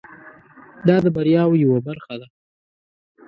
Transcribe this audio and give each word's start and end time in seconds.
دا 0.87 0.95
د 1.05 1.07
بریاوو 1.15 1.61
یوه 1.63 1.79
برخه 1.87 2.13
ده. 2.21 2.27